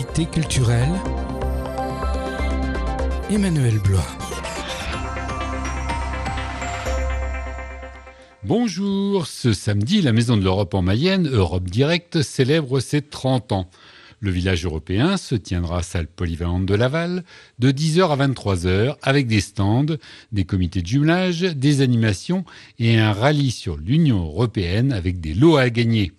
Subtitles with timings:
[0.00, 0.88] culturelle,
[3.30, 4.06] Emmanuel Blois.
[8.42, 13.70] Bonjour, ce samedi, la Maison de l'Europe en Mayenne, Europe Direct, célèbre ses 30 ans.
[14.20, 17.22] Le village européen se tiendra salle polyvalente de Laval
[17.58, 19.96] de 10h à 23h avec des stands,
[20.30, 22.46] des comités de jumelage, des animations
[22.78, 26.12] et un rallye sur l'Union européenne avec des lots à gagner.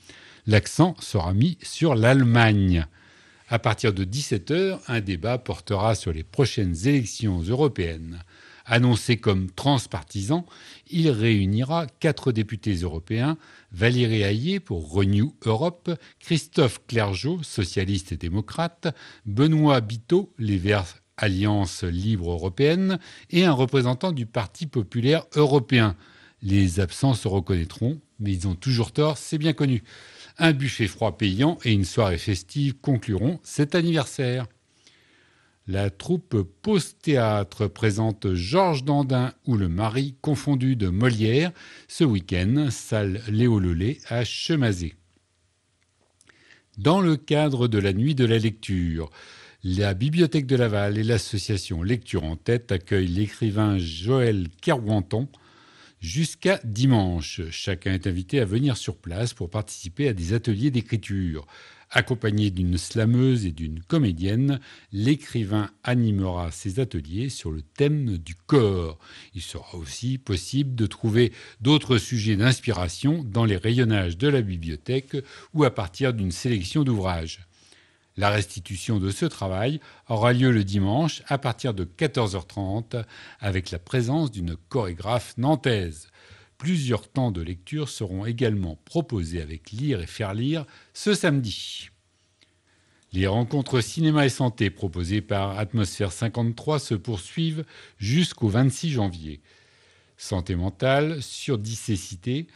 [0.46, 2.86] L'accent sera mis sur l'Allemagne.
[3.50, 8.24] À partir de 17h, un débat portera sur les prochaines élections européennes.
[8.66, 10.46] Annoncé comme transpartisan,
[10.90, 13.38] il réunira quatre députés européens,
[13.74, 21.84] Valérie Hayé pour Renew Europe, Christophe Clergeau, socialiste et démocrate, Benoît Biteau, les Verts Alliance
[21.84, 23.00] Libre Européenne,
[23.30, 25.98] et un représentant du Parti populaire européen.
[26.42, 29.84] Les absents se reconnaîtront, mais ils ont toujours tort, c'est bien connu.
[30.38, 34.48] Un buffet froid payant et une soirée festive concluront cet anniversaire.
[35.68, 41.52] La troupe Pause-Théâtre présente Georges Dandin ou le mari confondu de Molière
[41.88, 44.96] ce week-end, salle Léo Lelay à Chemazé.
[46.78, 49.10] Dans le cadre de la nuit de la lecture,
[49.64, 55.30] la Bibliothèque de Laval et l'association Lecture en tête accueillent l'écrivain Joël Kerwanton
[56.04, 57.42] jusqu'à dimanche.
[57.50, 61.48] Chacun est invité à venir sur place pour participer à des ateliers d'écriture.
[61.90, 64.60] Accompagné d'une slameuse et d'une comédienne,
[64.92, 69.00] l'écrivain animera ses ateliers sur le thème du corps.
[69.34, 71.32] Il sera aussi possible de trouver
[71.62, 75.16] d'autres sujets d'inspiration dans les rayonnages de la bibliothèque
[75.54, 77.48] ou à partir d'une sélection d'ouvrages.
[78.16, 83.04] La restitution de ce travail aura lieu le dimanche à partir de 14h30
[83.40, 86.10] avec la présence d'une chorégraphe nantaise.
[86.60, 91.90] Plusieurs temps de lecture seront également proposés avec Lire et faire lire ce samedi.
[93.14, 97.66] Les rencontres cinéma et santé proposées par Atmosphère 53 se poursuivent
[97.98, 99.42] jusqu'au 26 janvier.
[100.18, 102.48] Santé mentale, surdicécité,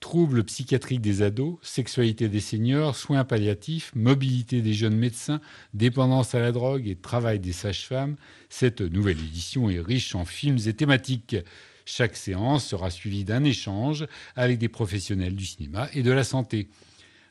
[0.00, 5.40] troubles psychiatriques des ados, sexualité des seniors, soins palliatifs, mobilité des jeunes médecins,
[5.74, 8.16] dépendance à la drogue et travail des sages-femmes,
[8.48, 11.36] cette nouvelle édition est riche en films et thématiques.
[11.84, 16.68] Chaque séance sera suivie d'un échange avec des professionnels du cinéma et de la santé.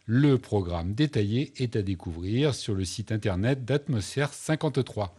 [0.05, 5.15] Le programme détaillé est à découvrir sur le site internet d'Atmosphère 53.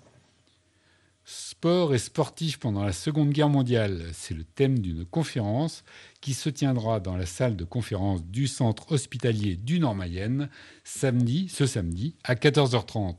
[1.28, 5.82] Sport et sportif pendant la Seconde Guerre mondiale, c'est le thème d'une conférence
[6.20, 10.48] qui se tiendra dans la salle de conférence du centre hospitalier du Nord-Mayenne
[10.84, 13.16] samedi, ce samedi à 14h30.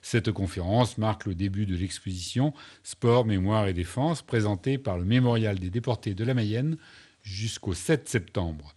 [0.00, 2.54] Cette conférence marque le début de l'exposition
[2.84, 6.78] Sport, Mémoire et Défense présentée par le Mémorial des déportés de la Mayenne
[7.20, 8.74] jusqu'au 7 septembre.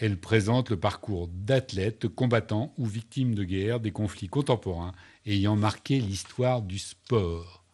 [0.00, 4.92] Elle présente le parcours d'athlètes, combattants ou victimes de guerre des conflits contemporains
[5.26, 7.64] ayant marqué l'histoire du sport.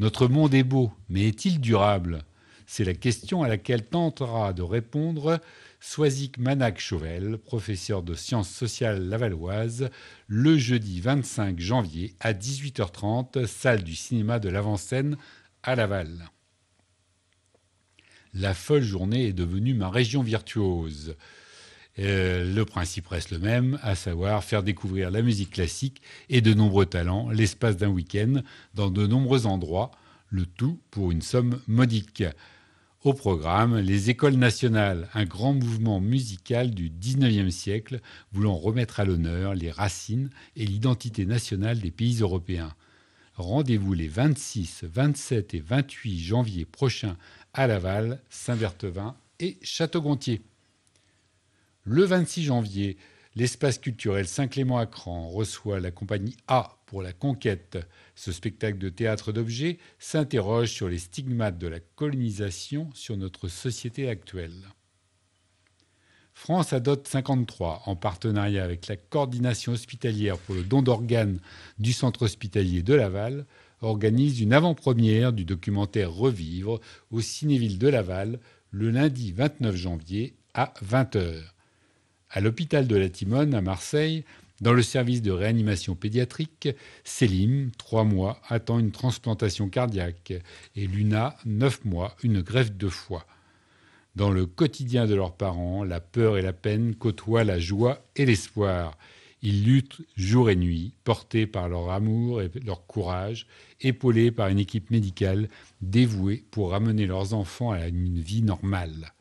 [0.00, 2.24] Notre monde est beau, mais est-il durable?
[2.66, 5.40] C'est la question à laquelle tentera de répondre
[5.78, 9.90] Soisic Manac-Chauvel, professeur de sciences sociales lavalloises,
[10.26, 15.16] le jeudi 25 janvier à 18h30, salle du cinéma de l'Avant-Seine
[15.62, 16.30] à Laval.
[18.38, 21.16] La folle journée est devenue ma région virtuose.
[21.98, 26.52] Euh, le principe reste le même, à savoir faire découvrir la musique classique et de
[26.52, 28.42] nombreux talents l'espace d'un week-end
[28.74, 29.90] dans de nombreux endroits,
[30.28, 32.24] le tout pour une somme modique.
[33.04, 38.00] Au programme, les écoles nationales, un grand mouvement musical du XIXe siècle
[38.32, 42.74] voulant remettre à l'honneur les racines et l'identité nationale des pays européens.
[43.36, 47.18] Rendez-vous les 26, 27 et 28 janvier prochains
[47.52, 50.40] à Laval, Saint-Berthevin et Château-Gontier.
[51.84, 52.96] Le 26 janvier,
[53.34, 57.78] l'espace culturel Saint-Clément-à-Cran reçoit la compagnie A pour la conquête.
[58.14, 64.08] Ce spectacle de théâtre d'objets s'interroge sur les stigmates de la colonisation sur notre société
[64.08, 64.62] actuelle.
[66.38, 71.40] France Adopte 53, en partenariat avec la coordination hospitalière pour le don d'organes
[71.78, 73.46] du centre hospitalier de Laval,
[73.80, 76.78] organise une avant-première du documentaire Revivre
[77.10, 78.38] au Cinéville de Laval
[78.70, 81.40] le lundi 29 janvier à 20h.
[82.28, 84.22] À l'hôpital de la Timone à Marseille,
[84.60, 86.68] dans le service de réanimation pédiatrique,
[87.02, 90.34] Célim, 3 mois, attend une transplantation cardiaque
[90.76, 93.26] et Luna, 9 mois, une greffe de foie.
[94.16, 98.24] Dans le quotidien de leurs parents, la peur et la peine côtoient la joie et
[98.24, 98.96] l'espoir.
[99.42, 103.46] Ils luttent jour et nuit, portés par leur amour et leur courage,
[103.82, 105.50] épaulés par une équipe médicale
[105.82, 109.12] dévouée pour ramener leurs enfants à une vie normale.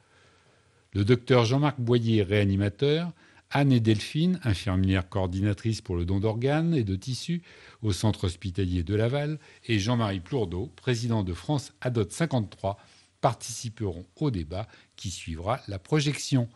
[0.94, 3.12] Le docteur Jean-Marc Boyer, réanimateur,
[3.51, 7.41] Anne et Delphine, infirmières coordinatrices pour le don d'organes et de tissus
[7.81, 12.77] au centre hospitalier de Laval, et Jean-Marie Plourdeau, président de France Adot 53,
[13.25, 16.48] participeront au débat qui suivra la projection.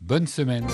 [0.00, 0.66] Bonne semaine.